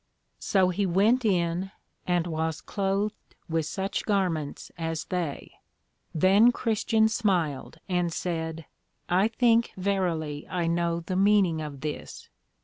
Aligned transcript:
So 0.39 0.69
he 0.69 0.87
went 0.87 1.23
in, 1.25 1.69
and 2.07 2.25
was 2.25 2.59
cloathed 2.59 3.35
with 3.47 3.67
such 3.67 4.03
garments 4.03 4.71
as 4.75 5.05
they. 5.05 5.59
Then 6.11 6.51
Christian 6.51 7.07
smiled, 7.07 7.77
and 7.87 8.11
said, 8.11 8.65
I 9.09 9.27
think 9.27 9.73
verily 9.77 10.47
I 10.49 10.65
know 10.65 11.01
the 11.01 11.15
meaning 11.15 11.61
of 11.61 11.81
this. 11.81 12.29